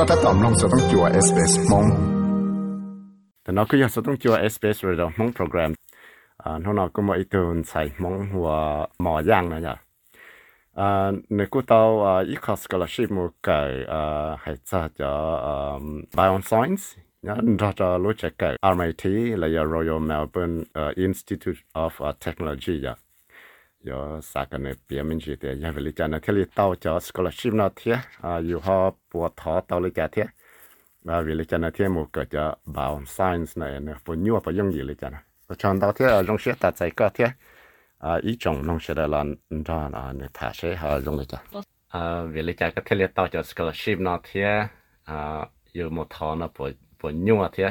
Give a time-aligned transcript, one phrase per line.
[0.00, 1.86] ็ถ้าตอมลงสต้องจัวเอสเปสมง
[3.42, 5.70] แต่เราก็อยากจะต้องจัว SBS Radio มงโปรแกรม
[6.42, 8.50] อ่าเราก็มาอีตัวใส่มงหัว
[9.02, 9.74] หมอย่างนะจ๊ะ
[10.78, 15.12] อ่าในกูเตาอ่าอีคอสกอลชิพมือเกิดอ่าให้จะจะ
[15.46, 15.84] อ่า
[16.16, 16.84] Bioscience
[17.26, 19.04] นะเราจะรู้จักกับ RMIT
[19.38, 20.56] และ Royal Melbourne
[21.06, 21.92] Institute of
[22.24, 22.94] Technology จ้ะ
[23.87, 26.75] yo sa cái này tiền mình chỉ để nhà về lý nó thiết lý tàu
[26.81, 30.25] cho scholarship nó thiết à yêu họ bùa thọ tàu lý trả thiết
[31.03, 34.51] và vì lý nó thiết một cái cho bảo science này nè phụ nhu và
[34.51, 35.09] dùng gì lý trả
[35.47, 37.27] và chọn tàu thiết ở trong xe tạt chạy cơ thiết
[37.97, 39.23] à ý chồng nông sẽ là
[39.65, 41.37] cho nó nè thả xe họ dùng lý trả
[41.87, 44.67] à vì lý trả cái thiết lý tàu cho scholarship nó thiết
[45.03, 46.69] à yêu một thọ nó bùa
[47.01, 47.69] bùa nhu thiết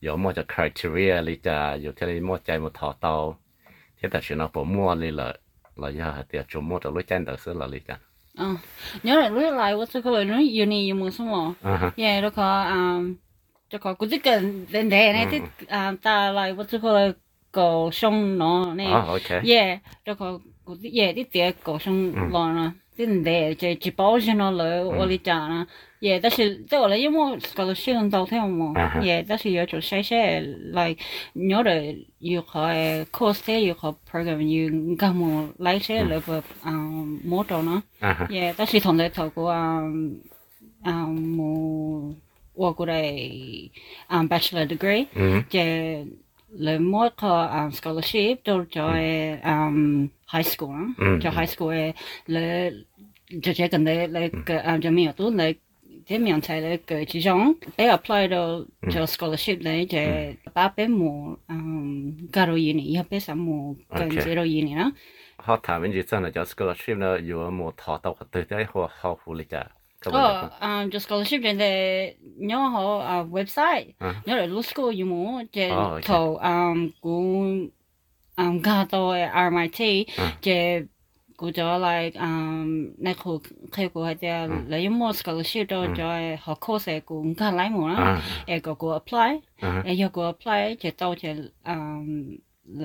[0.00, 3.38] yêu một cái criteria lý trả yêu thiết lý một chạy một thọ tàu
[4.02, 5.38] thế tại sự nó bùa mua lý lợi
[5.82, 7.96] là giờ thì chủ mua cho lối chân đầu xưa là lý chân
[8.36, 8.56] ờ.
[9.02, 12.30] Nhớ lại lúc lại tôi có lời nói uni yêu muốn xong mà yeah đó
[12.30, 13.14] có um
[13.70, 17.12] cho có thích cần đến đây này thì um ta lại tôi có lời
[17.52, 18.92] cầu sông nó này
[19.44, 25.66] yeah đó có cũng yeah thì tiệt cầu sông lo nó thì để 真嘅，即係一包住嗰女我哋就，
[26.00, 28.74] 嘢，但是即係我哋有冇搞到先做先好冇？
[29.00, 30.98] 嘢，當時要做些些，例
[31.32, 31.48] 如
[32.18, 36.72] 有個嘅 course，有個 program，有啱好嚟些，例如啊
[37.24, 37.82] model 啊，
[38.28, 39.82] 嘢，當時同你講過啊
[40.82, 42.14] 啊冇，
[42.54, 42.92] 我嗰個
[44.08, 45.06] 啊 bachelor degree，
[45.48, 46.06] 即係。
[46.52, 47.26] 两万个
[47.72, 49.70] scholarship 都在啊、
[50.26, 51.94] high school 啊、嗯，high school 诶，
[52.26, 55.56] 你直接跟你你个啊就没有多你
[56.04, 58.58] 这名册你个之中，你 apply 到
[58.90, 59.98] 做 scholarship 你就
[60.52, 64.92] 八百亩嗯，加年，一百三亩跟加入一年啦。
[65.36, 69.70] 好，他们就真的 scholarship 呢，有么他到对待和好福利的。
[70.06, 71.42] Oh, um, just scholarship.
[71.42, 73.94] Then the nyoho uh, website.
[74.26, 75.46] Nyo le lusko yumo.
[75.52, 75.70] Then
[76.02, 77.70] to um gu
[78.38, 80.08] um gato RMIT.
[80.42, 80.88] Then
[81.36, 86.36] gu jo like um na ku kai gu hai dia le yumo scholarship do jo
[86.36, 88.20] ho course gu ga lai mo na.
[88.48, 89.40] E go go apply.
[89.86, 90.76] E yo go apply.
[90.80, 92.38] Then to um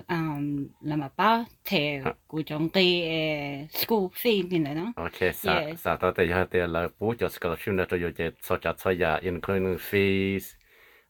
[0.10, 4.94] um lama pa te ku cái ki school fee như này đó.
[4.96, 8.32] Ok, sa sa ta te ya te la bu jo scholarship nữa to yo je
[8.42, 10.54] so cha so ya including fees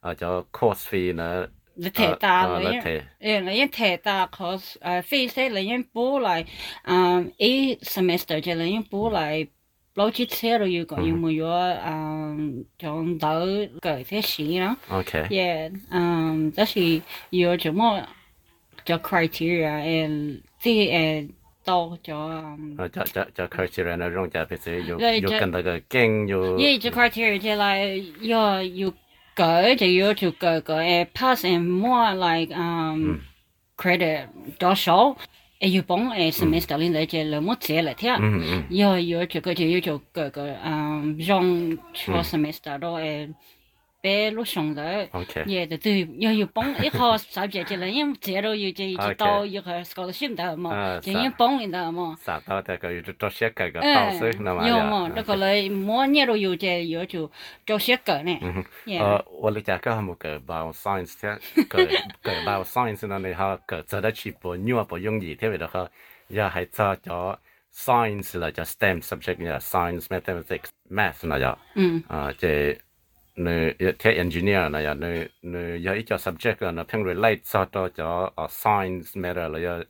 [0.01, 1.47] ờ, à jo course fee nữa.
[1.75, 2.81] le te ta le
[3.19, 6.44] e le yin te ta course ờ, fees te le yin bu lai
[6.88, 9.45] um e semester je le yin bu lai
[9.95, 14.22] lâu chỉ xe rồi Có, còn yêu mua yo um ờ, chọn tới cái thế
[14.23, 14.75] sĩ đó.
[14.89, 15.13] Ok.
[15.31, 16.99] yeah um đó là
[17.29, 18.01] yêu chúng mua
[18.88, 21.30] cho criteria and thì and
[21.66, 25.31] to cho um ờ, cho cho cho criteria nó rong cho phải sử dụng dùng
[25.40, 27.76] cần cái kinh dùng yeah cho criteria thì là
[28.30, 28.92] yo you
[29.36, 33.14] go thì you to go go and pass and more like um ừ.
[33.78, 34.20] credit
[34.59, 35.16] đó số.
[35.59, 38.09] E ấy yêu bóng ấy semester lên này thì là mất xe lại thế
[38.81, 42.22] yo yo cho cái thì yo cho cái cái um rong cho ừ.
[42.24, 43.28] semester đó ấy
[44.06, 44.06] 都诶。
[44.06, 45.09] bé lúc xong rồi
[45.49, 48.53] yeah từ từ yêu yêu bóng ít họ sao chỉ chỉ là những chế độ
[48.53, 52.03] yêu chỉ chỉ tao yêu cái scholarship đó mà chỉ những bóng lên đó mà
[52.21, 55.09] sao tao thì cái yêu cho xét cái cái tao sư nó mà yêu mà
[55.16, 57.19] đó cái là mua nhiều đồ yêu chỉ yêu cho
[57.66, 58.41] cho xét cái này
[58.87, 61.28] ờ 我理解个một cái bio science thế
[61.71, 61.87] cái
[62.22, 65.69] cái bio science nó này họ cái giờ đó chỉ bộ nhiều bộ容易thế vậy đó
[65.72, 65.88] họ
[66.28, 67.37] giờ hay cho cho
[67.72, 71.55] science là cho STEM subject là science mathematics math là giờ
[72.09, 72.77] à 即
[73.38, 77.90] Nơi thế engineer này nơi nơi giờ ít cho subject nó phăng relate cho cho
[77.98, 79.84] cho science matter là giờ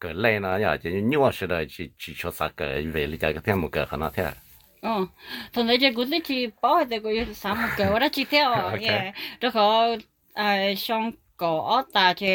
[0.00, 3.18] cái lấy nó giờ chỉ nhiều sự là chỉ chỉ cho sao cái về lý
[3.18, 4.32] giải cái thêm một cái khả năng thế
[4.80, 5.06] ờ
[5.52, 8.50] thằng này chỉ cũng chỉ bảo cái cái sao một cái đó chỉ theo
[8.80, 9.96] yeah đó có
[10.34, 12.26] à xong có ta chỉ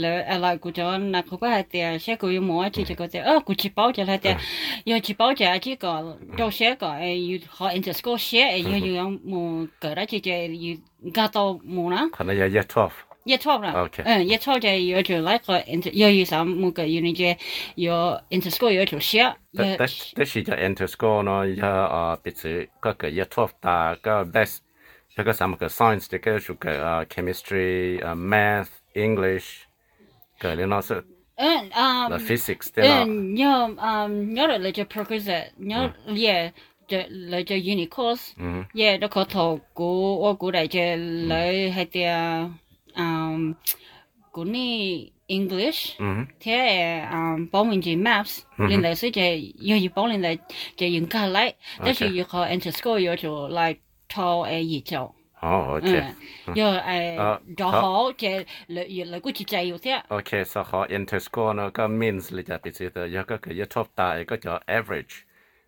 [0.00, 4.36] 兩誒兩個就，那佢嗰係借寫嗰啲毛紙紙嗰啲，哦，佢紙包就係借
[4.84, 12.08] 要紙包就係紙個，就寫個誒，有學 interschool 写，誒，有有冇個啦，姐姐有加到冇啦？
[12.12, 12.90] 可能要一 twelve，
[13.24, 13.72] 一 twelve 啦。
[13.74, 17.36] O K，嗯，一 twelve 就要就那個 inters，要以上每個有啲嘅，
[17.74, 19.34] 有 interschool 要就寫。
[19.54, 23.50] 對對，這是就 interschool 咯，要啊，別次嗰個一 twelve
[24.00, 24.58] 個，best，
[25.14, 29.64] 比較上個 science 嗰個，就個啊 chemistry、啊 math、English。
[30.42, 30.94] cái này nó sẽ
[31.36, 36.14] and um the physics then and nhớ um nhớ là cho prerequisite nhớ ừ.
[36.22, 36.52] yeah
[36.88, 38.80] cho là cho uni course ừ.
[38.80, 41.26] yeah đó có thầu của ô của đại cho ừ.
[41.28, 42.14] lấy hai tia
[42.96, 43.52] um
[44.32, 46.00] của ni English.
[46.40, 49.22] Thế um bảo mình chỉ maps lên lại sẽ cho
[49.60, 50.36] yêu gì bảo lên lại
[50.76, 51.54] cho những cái lại.
[51.78, 55.08] Đó là yêu khó enter school yêu cho like thầu ai gì cho.
[55.41, 56.03] 哦，OK，
[56.55, 60.01] 要诶就好，即系你你估住制要啲。
[60.07, 65.19] OK，所以好 interscore 呢个 means 你就必须得有个佢一 top 大个叫 average，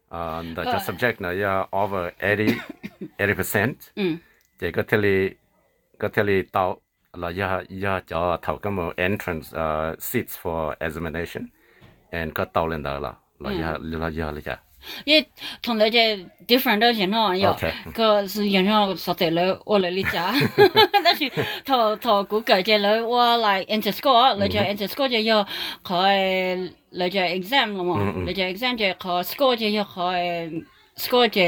[0.10, 2.60] 啊，那就 subject 呢要 over eighty
[3.18, 4.20] eighty percent，嗯，
[4.58, 5.38] 即系个条理
[5.98, 6.80] 个条理到。
[7.12, 11.48] là ya ya cho thầu cái một entrance uh, seats for examination
[12.12, 14.58] and có tàu lên đó là là ya là ya là ya
[15.05, 15.25] 也
[15.63, 16.17] 同那些
[16.47, 17.53] different 的情况有，
[17.93, 20.19] 个是人家说对了，我来理解，
[21.05, 21.31] 但是
[21.65, 25.47] 头头估计就来我来 enter score，来就 enter score 就要
[25.83, 30.13] 考来就 exam 了嘛，来就 exam 就考 score 就要考
[30.97, 31.43] score 就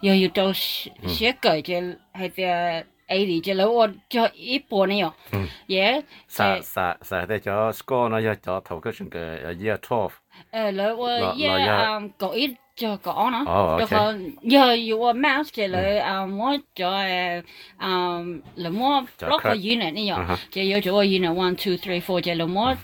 [0.00, 1.74] 要要到写个就
[2.12, 2.84] 还得。
[3.06, 5.00] eighty chứ lâu ở cho ít bộ này
[5.32, 5.38] ừ.
[5.68, 9.54] Yeah sa sa sa thế cho score nó cho cho thầu cái chuyện cái ờ,
[9.64, 10.08] year twelve.
[10.50, 13.44] Ờ lâu ở year um có ít cho có nó.
[13.46, 15.82] Ờ, cho có giờ dù ở mouse chứ lâu
[16.22, 20.36] um mua cho ờ, um là mua block cái unit này nhở?
[20.50, 22.74] Chứ giờ cho unit one two three four chứ lâu mua ừ.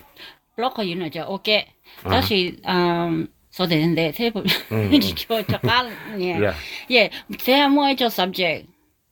[0.57, 1.47] block cái unit cho ok.
[2.03, 2.21] Đó là
[2.63, 4.77] um so then they thế ừ, ừ.
[5.15, 6.55] cho cho cái yeah.
[6.87, 7.11] Yeah
[7.45, 8.61] thế mua cho subject.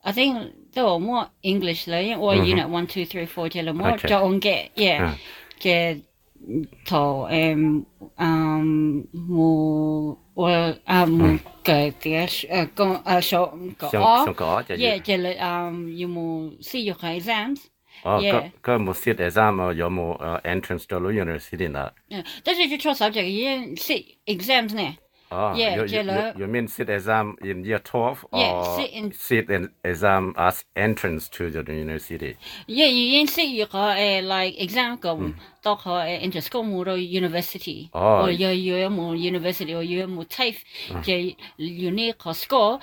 [0.06, 0.38] I think
[0.79, 5.11] 都我 English 啦，因为我 unit one two three four 即系我就按嘅，yeah，
[5.59, 6.03] 即
[6.85, 7.85] 头诶
[8.17, 10.47] 嗯冇我
[10.85, 17.61] 啊冇嘅啲诶讲诶上讲上讲，yeah 即系嗯有冇试用 exams。
[18.03, 18.21] 哦，
[18.61, 21.91] 个个冇 sit exam 有冇诶 entrance 到 university 啦？
[22.11, 24.97] 嗯，但是就错 subject 已经 sit exams 呢
[25.32, 29.12] ？Oh, yeah, you, you, you, mean sit exam in year 12 or yeah, sit, in,
[29.12, 32.36] sit in exam as entrance to the university?
[32.68, 35.34] Yeah, you in sit you có uh, eh, like exam cũng
[35.64, 37.90] đó có entrance cũng mua university.
[37.94, 38.24] Oh.
[38.24, 40.58] Or you you mua university or you mua type.
[41.04, 41.84] Thì ah.
[41.84, 42.78] you need có score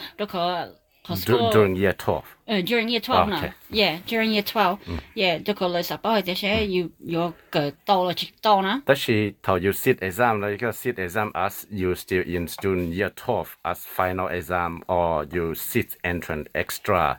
[1.09, 2.23] đó có during year 12.
[2.59, 3.51] Uh, during year 12 okay.
[3.71, 4.77] Yeah, during year 12.
[4.87, 4.99] Mm.
[5.15, 8.63] Yeah, đó có lời sắp bảo thì sẽ you you cái đầu là chỉ đầu
[8.63, 8.79] nè.
[8.87, 12.99] Đó là thầu you sit exam là you sit exam as you still in student
[12.99, 17.19] year 12 as final exam or you sit entrance extra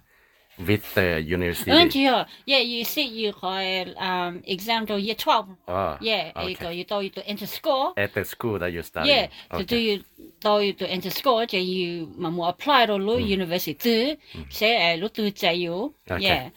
[0.59, 1.71] with the university.
[1.71, 5.47] Mm, yeah, yeah, you see, you have um, exam to year 12.
[5.67, 6.49] Oh, yeah, okay.
[6.49, 7.93] you go, you do, you to enter school.
[7.97, 9.09] At the school that you study.
[9.09, 9.63] Yeah, okay.
[9.63, 10.03] to do you
[10.39, 13.37] do you to enter school, so you mà muốn apply to lo mm.
[13.37, 14.15] university,
[14.49, 15.91] sẽ lúc tư chạy you.
[16.19, 16.49] Yeah.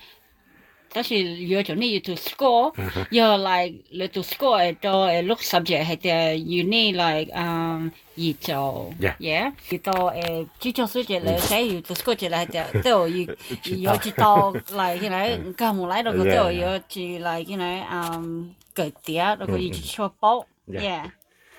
[0.93, 1.15] 다시
[1.51, 2.73] your journey to score.
[3.11, 7.91] Your like to score a to a look subject hay the you need like um
[8.17, 9.15] you to yeah.
[9.19, 9.53] Yeah?
[9.71, 13.27] You to a teacher subject là sẽ you to score là the to you
[13.65, 17.45] you chỉ to like you know cả một lái đâu có to you chỉ like
[17.49, 20.45] you know um cái tía đâu có you cho bao.
[20.81, 21.07] Yeah.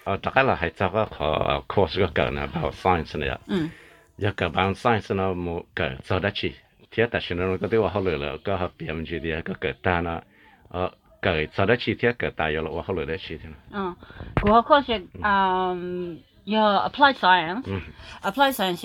[0.03, 1.05] Ờ chắc là hay cho cái
[1.75, 3.67] course cái cái nào about science này ừ
[4.17, 6.51] giờ cái bạn science nó một cái sau đó chỉ
[6.90, 9.54] thiết tại sinh nó có thể vào lửa là có hợp điểm gì thì có
[9.60, 10.20] cái ta nó
[10.68, 10.90] ờ
[11.22, 13.92] cái sau đó chi tiết cái ta yêu là vào lửa đấy chi thế ờ
[14.40, 17.70] của có sẽ um your applied science
[18.22, 18.82] applied science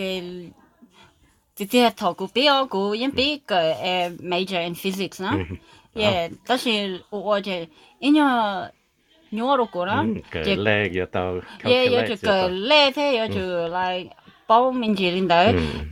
[1.56, 3.74] thì thì thầu của biểu của yên bị cái
[4.20, 5.38] major in physics nó
[5.94, 7.68] yeah 但是我这
[8.00, 8.72] 因为
[9.32, 14.16] nhớ được của nó cái lệ giờ tao yeah 有就个lệ thế 有就 like
[14.48, 15.36] 包面积领导，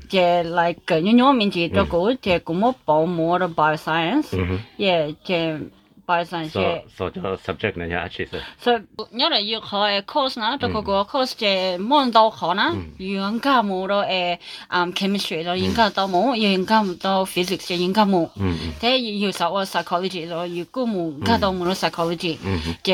[0.10, 4.36] 这来个妞妞面积这个这个么包膜的 bioscience，
[4.75, 5.58] 也这
[6.06, 6.50] bioscience。
[6.50, 8.41] 所所就 subject 呢呀，其实。
[8.58, 14.38] 所以你来要考诶 course 呢，这个个 course 这门道考呢，应该冇到诶，
[14.68, 18.27] 嗯 chemistry 咯，应该到冇，应该冇到 physics 应该冇。
[18.36, 18.74] 嗯嗯。
[18.82, 22.38] 睇要受我 psychology 咯，如果冇，应该到冇到 psychology。
[22.44, 22.75] 嗯嗯。
[22.84, 22.94] 这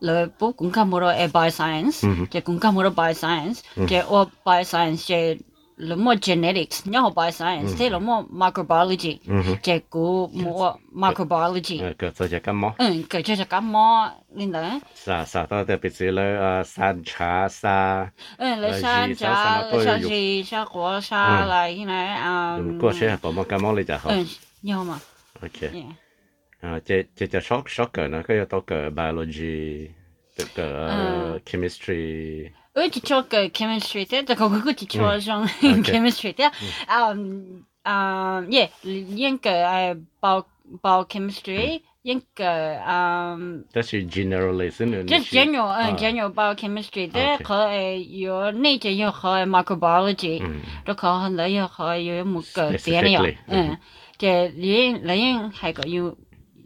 [0.00, 0.10] 咁我。
[0.10, 2.08] le bu cũng có một e bioscience
[2.44, 5.36] cũng có một bioscience je o bioscience je
[5.76, 9.18] le mo genetics nhớ học bioscience thế là mo microbiology.
[9.62, 11.80] Je cũng mo microbiology.
[11.98, 15.74] Cái cho cái mò ừ cái cho cái mò linh đó sa sa đó thì
[15.82, 18.06] bây giờ là san trà sa
[18.38, 23.30] ừ là san trà sa gì sa quả sa như này um có sẽ bỏ
[23.30, 24.24] một cái mò lấy chả ừ
[24.62, 24.94] nhớ mà
[25.40, 25.72] ok
[26.60, 29.88] à chế chế chế shock shock nó cái yếu cái biology
[30.54, 32.42] cái chemistry.
[32.72, 34.22] Ơi chỉ cho cái chemistry thế.
[34.28, 35.46] Thì có cái chỉ cho trong
[35.84, 36.50] chemistry thế.
[36.88, 38.70] Um um yeah
[39.08, 40.42] những cái bao
[40.82, 47.36] bao chemistry những cái um đó là generalization just general uh, general biochemistry thế.
[47.44, 47.70] Có
[48.28, 50.40] có nature có có microbiology.
[50.86, 53.62] Đó có hơn là có có một cái tiếng này ừ.
[54.18, 56.16] Thì liên liên hay có 有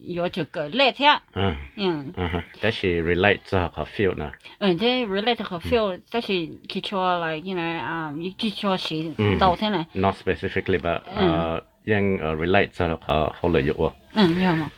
[0.03, 6.27] 有这个类贴，嗯嗯嗯哼，但是 relate 做好 feel 呢，嗯，这 relate 和 feel，但是
[6.67, 13.93] 去说来，因为啊，你去说是到天来， not specifically but 呃，ยัง呃 relate 做好好了有哦。
[14.13, 14.71] 嗯，有吗？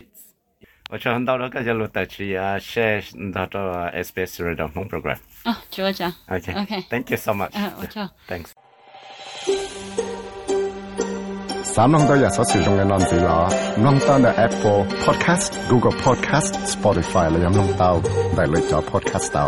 [0.89, 3.61] 我想到了个叫录的去啊，share 到到
[3.91, 5.17] SBS Radio 梦 program。
[5.43, 6.53] 啊，就这样， Okay.
[6.53, 6.83] Okay.
[6.89, 7.51] Thank you so much.
[7.53, 8.09] 嗯，我知道。
[8.27, 8.51] Thanks.
[11.76, 14.16] 3.4 nongtao
[14.46, 17.96] Apple Podcast Google Podcast Spotify และยัง nongtao
[18.34, 19.44] ได้เลยจอ podcast ตา